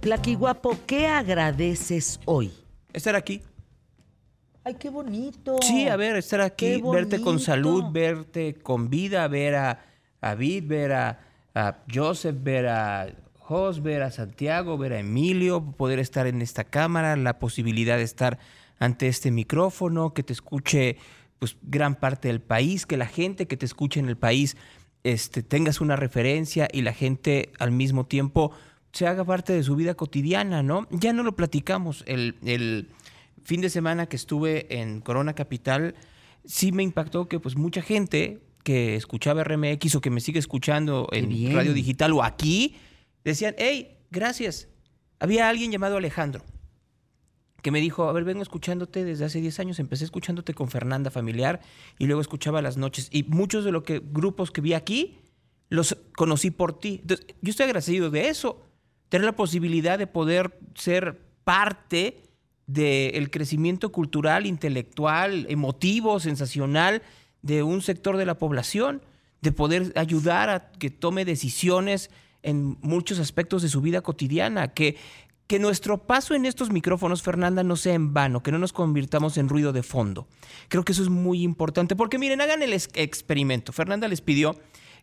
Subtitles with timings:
[0.00, 2.50] Plaqui Guapo, ¿qué agradeces hoy?
[2.94, 3.42] Estar aquí.
[4.64, 5.58] Ay, qué bonito.
[5.60, 9.84] Sí, a ver, estar aquí, verte con salud, verte con vida, ver a,
[10.22, 11.20] a Vid, ver a,
[11.54, 13.08] a Joseph, ver a
[13.38, 18.04] Jos, ver a Santiago, ver a Emilio, poder estar en esta cámara, la posibilidad de
[18.04, 18.38] estar
[18.78, 20.96] ante este micrófono, que te escuche
[21.38, 24.56] pues gran parte del país, que la gente que te escuche en el país
[25.04, 28.52] este, tengas una referencia y la gente al mismo tiempo
[28.92, 30.86] se haga parte de su vida cotidiana, ¿no?
[30.90, 32.04] Ya no lo platicamos.
[32.06, 32.88] El, el
[33.42, 35.94] fin de semana que estuve en Corona Capital,
[36.44, 41.08] sí me impactó que pues mucha gente que escuchaba RMX o que me sigue escuchando
[41.10, 41.54] Qué en bien.
[41.54, 42.76] radio digital o aquí,
[43.24, 44.68] decían, hey, gracias.
[45.18, 46.44] Había alguien llamado Alejandro
[47.62, 51.10] que me dijo, a ver, vengo escuchándote desde hace 10 años, empecé escuchándote con Fernanda
[51.10, 51.60] Familiar
[51.98, 53.08] y luego escuchaba las noches.
[53.10, 55.18] Y muchos de los que, grupos que vi aquí,
[55.68, 57.00] los conocí por ti.
[57.02, 58.62] Entonces, yo estoy agradecido de eso,
[59.10, 62.22] tener la posibilidad de poder ser parte
[62.66, 67.02] del crecimiento cultural, intelectual, emotivo, sensacional
[67.42, 69.02] de un sector de la población,
[69.42, 72.10] de poder ayudar a que tome decisiones
[72.42, 74.96] en muchos aspectos de su vida cotidiana, que,
[75.48, 79.36] que nuestro paso en estos micrófonos, Fernanda, no sea en vano, que no nos convirtamos
[79.36, 80.28] en ruido de fondo.
[80.68, 83.72] Creo que eso es muy importante, porque miren, hagan el experimento.
[83.72, 84.56] Fernanda les pidió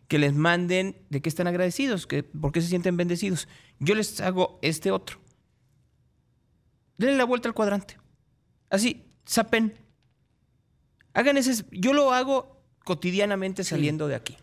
[0.08, 3.46] que les manden de qué están agradecidos, que, por qué se sienten bendecidos.
[3.78, 5.18] Yo les hago este otro.
[6.96, 7.98] Denle la vuelta al cuadrante.
[8.70, 9.74] Así, sapen.
[11.12, 11.64] Hagan ese.
[11.70, 14.36] Yo lo hago cotidianamente saliendo de aquí.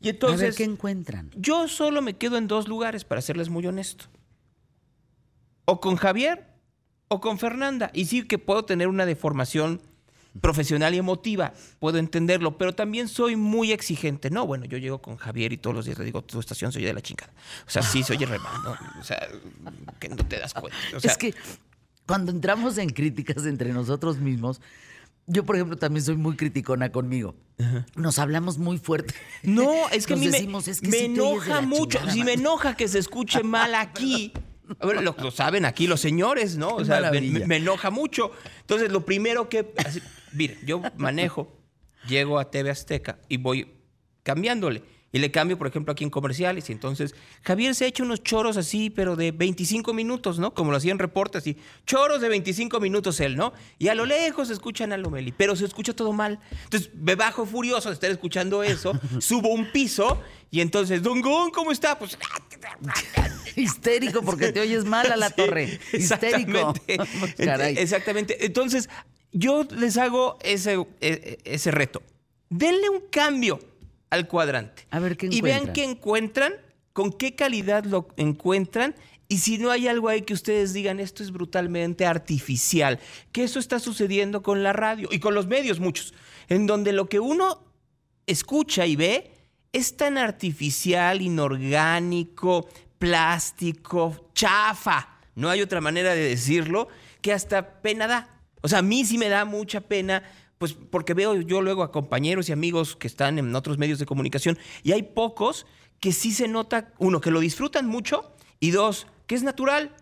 [0.00, 1.30] Y a ver entonces, qué encuentran.
[1.36, 4.06] yo solo me quedo en dos lugares, para serles muy honesto.
[5.64, 6.46] O con Javier
[7.08, 7.90] o con Fernanda.
[7.92, 9.80] Y sí que puedo tener una deformación
[10.40, 14.30] profesional y emotiva, puedo entenderlo, pero también soy muy exigente.
[14.30, 16.78] No, bueno, yo llego con Javier y todos los días le digo, tu estación se
[16.78, 17.32] oye de la chingada.
[17.66, 18.76] O sea, sí se oye re mal, ¿no?
[19.00, 19.28] O sea,
[20.00, 20.76] que no te das cuenta.
[20.96, 21.34] O sea, es que
[22.06, 24.60] cuando entramos en críticas entre nosotros mismos,
[25.26, 27.36] yo, por ejemplo, también soy muy criticona conmigo.
[27.94, 29.14] Nos hablamos muy fuerte.
[29.44, 31.98] No, es que a mí me, decimos, es que enoja mucho.
[31.98, 34.32] chingada, Si me enoja que se escuche mal aquí.
[34.80, 36.70] A ver, lo, lo saben aquí los señores, ¿no?
[36.76, 37.38] O sea, me, maravilla.
[37.40, 38.32] me- me enoja mucho.
[38.62, 39.72] Entonces, lo primero que.
[39.84, 40.00] así,
[40.32, 41.52] mire, yo manejo,
[42.08, 43.72] llego a TV Azteca y voy
[44.22, 44.82] cambiándole.
[45.14, 46.70] Y le cambio, por ejemplo, aquí en comerciales.
[46.70, 50.54] Y entonces, Javier se ha hecho unos choros así, pero de 25 minutos, ¿no?
[50.54, 51.58] Como lo hacían reportes, así.
[51.84, 53.52] Choros de 25 minutos él, ¿no?
[53.78, 56.38] Y a lo lejos escuchan a Lomeli, pero se escucha todo mal.
[56.64, 60.18] Entonces, me bajo furioso de estar escuchando eso, subo un piso
[60.50, 61.98] y entonces, Don Gon, ¿cómo está?
[61.98, 62.18] Pues.
[63.56, 65.78] Histérico porque te oyes mal a la Sí, torre.
[65.92, 66.74] Histérico.
[66.86, 66.96] Exactamente.
[67.36, 67.76] Caray.
[67.76, 68.46] Exactamente.
[68.46, 68.88] Entonces,
[69.32, 72.02] yo les hago ese, e- ese reto.
[72.50, 73.58] Denle un cambio
[74.10, 74.86] al cuadrante.
[74.90, 75.74] A ver, ¿qué Y vean encuentran?
[75.74, 76.52] qué encuentran,
[76.92, 78.94] con qué calidad lo encuentran.
[79.28, 83.00] Y si no hay algo ahí que ustedes digan, esto es brutalmente artificial,
[83.32, 86.12] que eso está sucediendo con la radio y con los medios muchos,
[86.48, 87.64] en donde lo que uno
[88.26, 89.30] escucha y ve
[89.72, 92.68] es tan artificial, inorgánico,
[92.98, 95.08] plástico, chafa.
[95.34, 96.88] No hay otra manera de decirlo
[97.22, 98.28] que hasta pena da.
[98.62, 100.22] O sea, a mí sí me da mucha pena,
[100.58, 104.06] pues porque veo yo luego a compañeros y amigos que están en otros medios de
[104.06, 105.66] comunicación y hay pocos
[106.00, 109.94] que sí se nota, uno, que lo disfrutan mucho y dos, que es natural.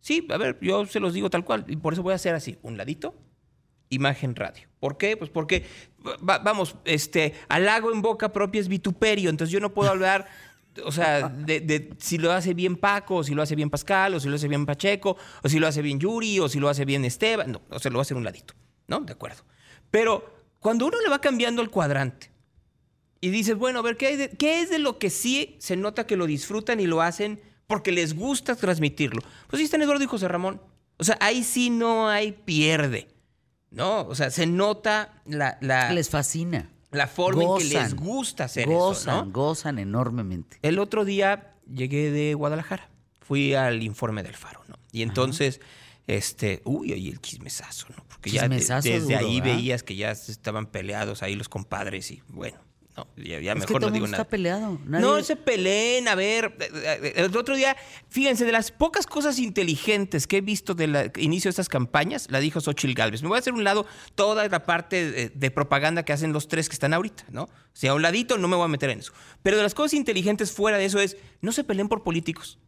[0.00, 2.34] Sí, a ver, yo se los digo tal cual y por eso voy a hacer
[2.34, 3.14] así, un ladito,
[3.88, 4.66] imagen radio.
[4.80, 5.16] ¿Por qué?
[5.16, 5.64] Pues porque,
[6.28, 10.26] va- vamos, este, halago en boca propia es vituperio, entonces yo no puedo hablar,
[10.84, 14.14] o sea, de, de si lo hace bien Paco, o si lo hace bien Pascal,
[14.14, 16.68] o si lo hace bien Pacheco, o si lo hace bien Yuri, o si lo
[16.68, 18.54] hace bien Esteban, no, o sea, lo va a hacer un ladito,
[18.88, 19.00] ¿no?
[19.00, 19.42] De acuerdo.
[19.90, 22.30] Pero cuando uno le va cambiando el cuadrante
[23.20, 26.26] y dices, bueno, a ver, ¿qué, es de lo que sí se nota que lo
[26.26, 29.22] disfrutan y lo hacen porque les gusta transmitirlo?
[29.48, 30.60] Pues sí están Eduardo y José Ramón.
[30.96, 33.14] O sea, ahí sí no hay pierde.
[33.74, 34.06] ¿no?
[34.06, 35.58] O sea, se nota la,
[35.92, 36.70] Les fascina.
[36.94, 39.30] La forma en que les gusta hacer Gozan, eso, ¿no?
[39.32, 40.58] gozan enormemente.
[40.62, 42.88] El otro día llegué de Guadalajara.
[43.20, 44.76] Fui al informe del Faro, ¿no?
[44.92, 45.60] Y entonces,
[46.06, 48.04] este, uy, oye, el chismesazo, ¿no?
[48.08, 49.56] Porque ya de- desde duro, ahí ¿verdad?
[49.56, 52.58] veías que ya estaban peleados ahí los compadres y bueno,
[52.96, 54.22] no, ya, ya es que mejor todo no digo mundo nada.
[54.22, 54.78] está peleado.
[54.86, 56.56] Nadie- No se peleen, a ver.
[56.60, 56.68] eh,
[57.02, 57.76] eh, El otro día,
[58.08, 62.38] fíjense, de las pocas cosas inteligentes que he visto del inicio de estas campañas, la
[62.40, 63.22] dijo Xochitl Galvez.
[63.22, 66.46] Me voy a hacer un lado toda la parte de, de propaganda que hacen los
[66.46, 67.42] tres que están ahorita, ¿no?
[67.44, 69.12] O sea, a un ladito no me voy a meter en eso.
[69.42, 72.58] Pero de las cosas inteligentes fuera de eso es, no se peleen por políticos.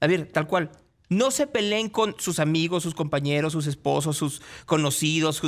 [0.00, 0.70] A ver, tal cual.
[1.08, 5.40] No se peleen con sus amigos, sus compañeros, sus esposos, sus conocidos.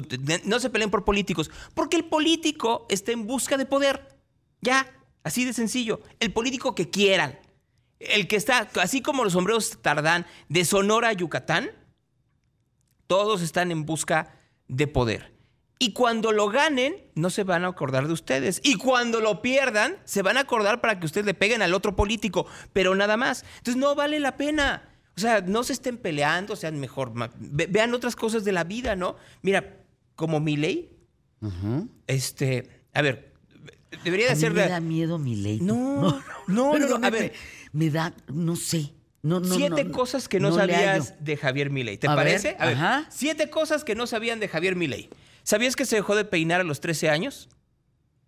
[0.44, 1.50] No se peleen por políticos.
[1.74, 4.16] Porque el político está en busca de poder.
[4.60, 4.86] Ya,
[5.24, 6.00] así de sencillo.
[6.20, 7.38] El político que quieran.
[7.98, 11.70] El que está, así como los sombreros tardán de Sonora a Yucatán,
[13.08, 14.38] todos están en busca
[14.68, 15.38] de poder.
[15.80, 18.60] Y cuando lo ganen, no se van a acordar de ustedes.
[18.64, 21.94] Y cuando lo pierdan, se van a acordar para que ustedes le peguen al otro
[21.94, 23.44] político, pero nada más.
[23.58, 24.87] Entonces no vale la pena.
[25.18, 27.12] O sea, no se estén peleando, sean mejor.
[27.40, 29.16] vean otras cosas de la vida, ¿no?
[29.42, 29.78] Mira,
[30.14, 30.96] como mi ley,
[32.06, 33.34] este, a ver,
[34.04, 34.52] debería de ser.
[34.52, 35.58] Me da miedo mi ley.
[35.60, 37.32] No, no, no, a ver.
[37.72, 38.94] Me, da, no sé.
[39.20, 41.98] No, no, siete cosas que no, sabías de Javier Milei.
[41.98, 42.54] ¿Te parece?
[42.56, 42.78] a ver,
[43.10, 45.10] siete cosas que no sabían de Javier Milei.
[45.42, 47.48] ¿Sabías que se dejó de peinar a los 13 años?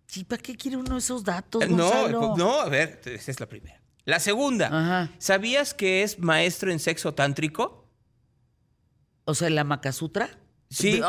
[0.07, 1.69] Sí, ¿para qué quiere uno esos datos?
[1.69, 3.80] No, no, a ver, esa es la primera.
[4.05, 7.87] La segunda, ¿sabías que es maestro en sexo tántrico?
[9.25, 10.29] O sea, la Makasutra.
[10.71, 11.01] Sí.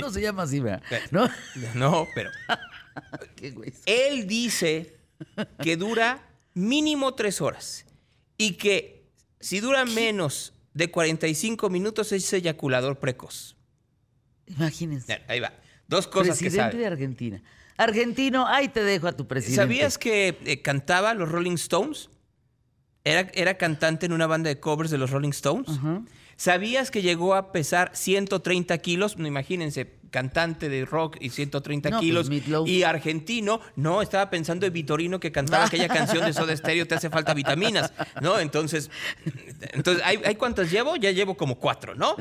[0.00, 0.82] No se llama así, ¿verdad?
[1.10, 1.28] No,
[1.74, 2.30] no pero.
[3.86, 4.96] él dice
[5.60, 7.86] que dura mínimo tres horas
[8.36, 9.10] y que
[9.40, 13.56] si dura menos de 45 minutos es eyaculador precoz.
[14.46, 15.22] Imagínense.
[15.26, 15.54] Ahí va.
[15.88, 16.78] Dos cosas que sabe.
[16.78, 17.42] de Argentina.
[17.80, 19.62] Argentino, ahí te dejo a tu presidente.
[19.62, 22.10] ¿Sabías que eh, cantaba los Rolling Stones?
[23.04, 25.80] Era, era, cantante en una banda de covers de los Rolling Stones.
[26.36, 29.16] ¿Sabías que llegó a pesar 130 kilos?
[29.16, 32.30] No, imagínense, cantante de rock y 130 pues, kilos
[32.66, 33.60] y argentino.
[33.76, 37.32] No, estaba pensando en Vitorino que cantaba aquella canción de Soda Stereo, Te hace falta
[37.34, 38.38] vitaminas, ¿no?
[38.38, 38.90] Entonces,
[39.72, 40.96] entonces ¿hay, ¿hay cuántas llevo?
[40.96, 42.16] Ya llevo como cuatro, ¿no?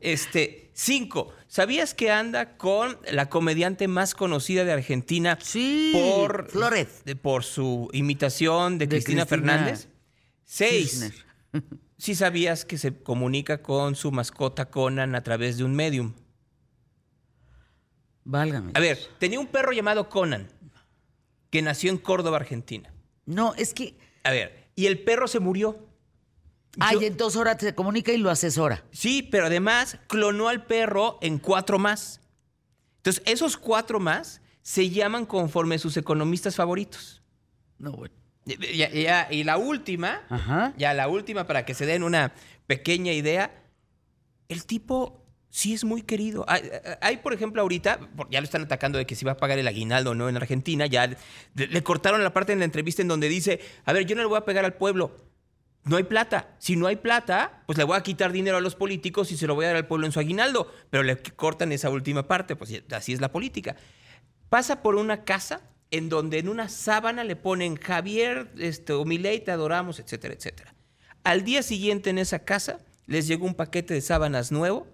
[0.00, 1.32] Este, cinco.
[1.46, 7.02] ¿Sabías que anda con la comediante más conocida de Argentina sí, por, Flores.
[7.22, 9.88] por su imitación de, Cristina, Fernández?
[10.44, 11.12] Seis.
[11.96, 16.12] Sí sabías que se comunica con su mascota Conan a través de un medium.
[18.24, 18.72] Válgame.
[18.74, 20.48] A ver, tenía un perro llamado Conan,
[21.50, 22.92] que nació en Córdoba, Argentina.
[23.26, 23.96] No, es que.
[24.24, 25.78] A ver, y el perro se murió.
[26.80, 28.84] Ah, y entonces ahora se comunica y lo asesora.
[28.90, 32.20] Sí, pero además clonó al perro en cuatro más.
[32.96, 37.22] Entonces, esos cuatro más se llaman conforme sus economistas favoritos.
[37.78, 38.14] No, bueno.
[38.46, 40.22] y la última,
[40.76, 42.32] ya la última para que se den una
[42.66, 43.62] pequeña idea,
[44.48, 45.23] el tipo
[45.54, 46.44] sí es muy querido.
[47.00, 49.68] Hay, por ejemplo, ahorita, ya lo están atacando de que si va a pagar el
[49.68, 51.08] aguinaldo o no en Argentina, ya
[51.54, 54.26] le, cortaron la parte en la entrevista en donde dice, a ver, yo no le
[54.26, 55.14] voy a pegar al pueblo.
[55.84, 56.56] No hay plata.
[56.58, 59.46] Si no hay plata, pues le voy a quitar dinero a los políticos y se
[59.46, 60.72] lo voy a dar al pueblo en su aguinaldo.
[60.90, 63.76] Pero le cortan esa última parte, pues así es la política.
[64.48, 65.60] Pasa por una casa
[65.92, 70.74] en donde en una sábana le ponen Javier, este, o te adoramos, etcétera, etcétera.
[71.22, 74.93] Al día siguiente en esa casa les llegó un paquete de sábanas nuevo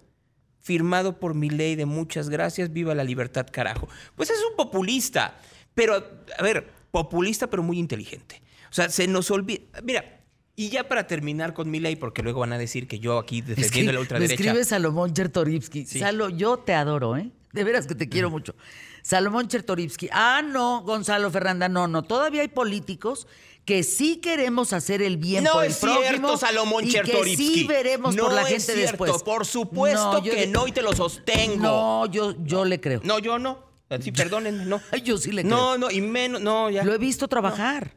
[0.61, 3.89] firmado por mi ley de muchas gracias, viva la libertad, carajo.
[4.15, 5.37] Pues es un populista,
[5.73, 5.95] pero,
[6.37, 8.41] a ver, populista pero muy inteligente.
[8.69, 10.21] O sea, se nos olvida, mira,
[10.55, 13.41] y ya para terminar con mi ley, porque luego van a decir que yo aquí
[13.41, 14.29] defendiendo la ultraderecha.
[14.29, 15.85] Me escribe Salomón Chertorivsky.
[15.85, 17.31] Salo, yo te adoro, ¿eh?
[17.53, 18.55] De veras que te quiero mucho.
[19.01, 20.09] Salomón Chertorivsky.
[20.11, 22.03] Ah, no, Gonzalo Ferranda, no, no.
[22.03, 23.27] Todavía hay políticos
[23.65, 25.93] que sí queremos hacer el bien por el prójimo.
[25.93, 29.23] No es cierto, Salomón y que sí veremos por la gente después.
[29.23, 31.63] Por supuesto que no y te lo sostengo.
[31.63, 33.01] No, yo, yo le creo.
[33.03, 33.71] No, yo no.
[33.99, 34.81] Sí, perdónenme, no.
[35.03, 35.55] Yo sí le creo.
[35.55, 36.83] No, no, y menos, no, ya.
[36.83, 37.93] Lo he visto trabajar.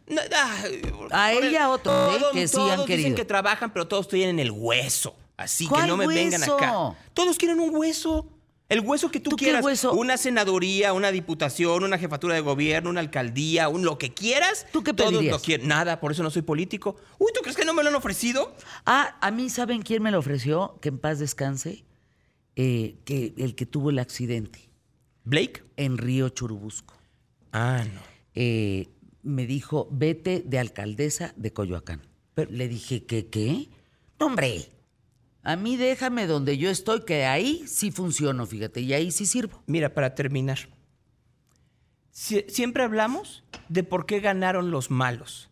[1.11, 2.21] a ella otro, ¿eh?
[2.33, 2.97] que sí han querido.
[2.97, 5.15] dicen que trabajan, pero todos tienen el hueso.
[5.37, 6.95] Así que no me vengan acá.
[7.13, 8.29] Todos quieren un hueso.
[8.69, 9.63] El hueso que tú, quieras.
[9.63, 9.93] Hueso?
[9.93, 14.67] Una senaduría, una diputación, una jefatura de gobierno, una alcaldía, un lo que quieras.
[14.73, 15.69] ¿Tú qué Todos lo quieren.
[15.69, 16.97] Nada, por eso no soy político.
[17.19, 18.57] Uy, ¿tú crees que no me lo han ofrecido?
[18.87, 20.79] Ah, a mí, ¿saben quién me lo ofreció?
[20.81, 21.85] Que en paz descanse.
[22.57, 24.71] Eh, que el que tuvo el accidente.
[25.25, 25.63] ¿Blake?
[25.77, 26.95] En Río Churubusco.
[27.53, 28.01] Ah, no.
[28.35, 28.89] Eh,
[29.23, 32.03] me dijo, vete de alcaldesa de Coyoacán.
[32.35, 33.69] Pero le dije, ¿qué, qué?
[34.19, 34.69] No, hombre,
[35.45, 39.63] a mí déjame donde yo estoy, que ahí sí funciono, fíjate, y ahí sí sirvo.
[39.67, 40.59] Mira, para terminar,
[42.11, 45.51] siempre hablamos de por qué ganaron los malos.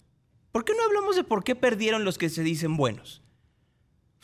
[0.51, 3.23] ¿Por qué no hablamos de por qué perdieron los que se dicen buenos?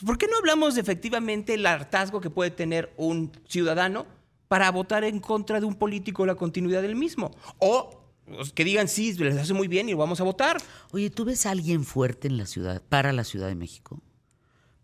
[0.05, 4.07] ¿Por qué no hablamos de efectivamente el hartazgo que puede tener un ciudadano
[4.47, 7.31] para votar en contra de un político o la continuidad del mismo?
[7.59, 10.63] O pues, que digan sí, les hace muy bien y vamos a votar.
[10.93, 14.01] Oye, ¿tú ves a alguien fuerte en la ciudad, para la Ciudad de México?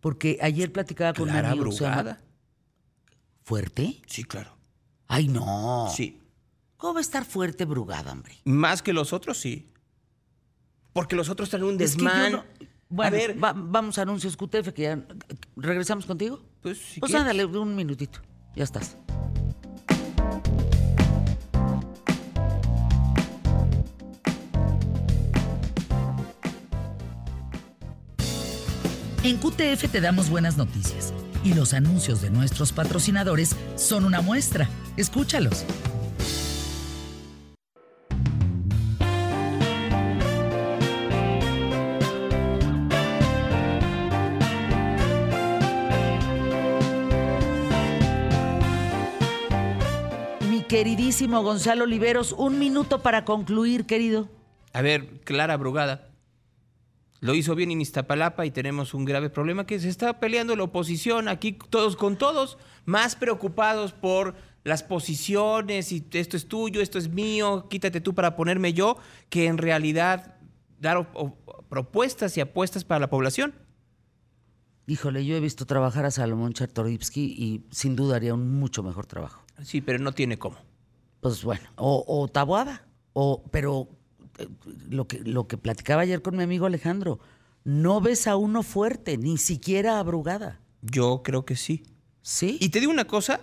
[0.05, 2.19] Porque ayer platicaba con una amiga.
[3.43, 4.03] ¿Fuerte?
[4.07, 4.55] Sí, claro.
[5.09, 5.91] Ay, no.
[5.97, 6.21] Sí.
[6.77, 8.35] ¿Cómo va a estar fuerte Brugada, hombre?
[8.45, 9.73] Más que los otros, sí.
[10.93, 12.45] Porque los otros traen un desmán.
[12.91, 13.35] Bueno, a ver.
[13.39, 15.07] vamos a anuncios QTF, que ya...
[15.57, 16.45] ¿Regresamos contigo?
[16.61, 17.01] Pues sí.
[17.01, 18.21] Pues ándale, un minutito.
[18.55, 18.99] Ya estás.
[29.25, 34.69] En QTF te damos buenas noticias y los anuncios de nuestros patrocinadores son una muestra.
[34.99, 35.65] Escúchalos.
[50.51, 54.29] Mi queridísimo Gonzalo Oliveros, un minuto para concluir, querido.
[54.75, 56.14] A ver, Clara Brugada.
[57.25, 60.65] Lo hizo bien en Iztapalapa y tenemos un grave problema que se está peleando la
[60.65, 66.99] oposición aquí todos con todos, más preocupados por las posiciones y esto es tuyo, esto
[66.99, 68.99] es mío, quítate tú para ponerme yo,
[69.31, 70.37] que en realidad
[70.79, 71.11] dar
[71.71, 73.55] propuestas y apuestas para la población.
[74.87, 79.07] Híjole, yo he visto trabajar a Salomón Chertorivsky y sin duda haría un mucho mejor
[79.07, 79.43] trabajo.
[79.63, 80.59] Sí, pero no tiene cómo.
[81.23, 83.89] Pues bueno, o, o Taboada, o, pero
[84.89, 87.19] lo que, lo que platicaba ayer con mi amigo Alejandro,
[87.65, 90.61] no ves a uno fuerte, ni siquiera a Brugada.
[90.83, 91.83] Yo creo que sí.
[92.23, 92.59] ¿Sí?
[92.61, 93.41] Y te digo una cosa,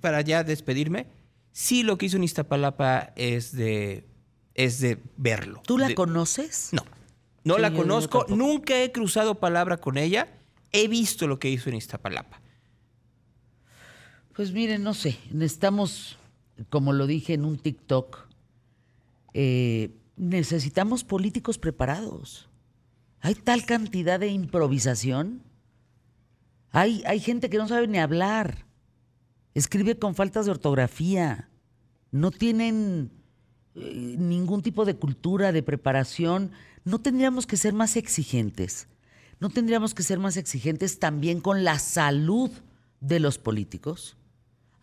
[0.00, 1.06] para ya despedirme,
[1.52, 4.06] sí lo que hizo en Iztapalapa es de,
[4.54, 5.62] es de verlo.
[5.66, 6.70] ¿Tú la De- conoces?
[6.72, 6.84] No,
[7.44, 10.28] no Sí, la conozco, nunca he cruzado palabra con ella,
[10.72, 12.40] he visto lo que hizo en Iztapalapa.
[14.34, 16.16] Pues miren, no sé, necesitamos,
[16.70, 18.18] como lo dije en un TikTok,
[19.34, 19.90] eh,
[20.22, 22.48] necesitamos políticos preparados.
[23.20, 25.42] Hay tal cantidad de improvisación.
[26.70, 28.64] Hay, hay gente que no sabe ni hablar.
[29.54, 31.48] Escribe con faltas de ortografía.
[32.12, 33.10] No tienen
[33.74, 36.52] eh, ningún tipo de cultura, de preparación.
[36.84, 38.86] No tendríamos que ser más exigentes.
[39.40, 42.50] No tendríamos que ser más exigentes también con la salud
[43.00, 44.16] de los políticos.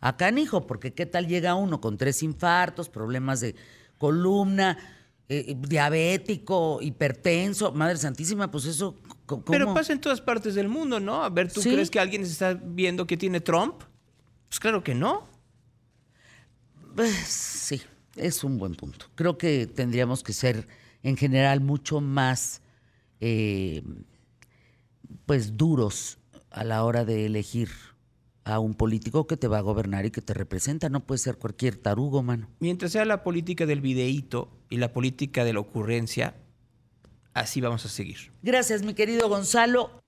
[0.02, 3.56] Acá, hijo, porque qué tal llega uno con tres infartos, problemas de
[3.98, 4.78] columna,
[5.30, 8.96] eh, diabético, hipertenso, Madre Santísima, pues eso.
[9.46, 11.24] Pero pasa en todas partes del mundo, ¿no?
[11.24, 11.72] A ver, ¿tú Sí.
[11.72, 13.84] crees que alguien está viendo que tiene Trump?
[14.48, 15.28] Pues claro que no.
[16.96, 17.82] Pues, sí,
[18.16, 19.06] es un buen punto.
[19.16, 20.68] Creo que tendríamos que ser
[21.04, 22.62] en general mucho más
[23.22, 23.84] eh,
[25.26, 26.18] pues duros
[26.50, 27.70] a la hora de elegir
[28.50, 30.90] a un político que te va a gobernar y que te representa.
[30.90, 32.50] No puede ser cualquier tarugo, mano.
[32.60, 36.36] Mientras sea la política del videíto y la política de la ocurrencia,
[37.34, 38.32] así vamos a seguir.
[38.42, 40.02] Gracias, mi querido Gonzalo.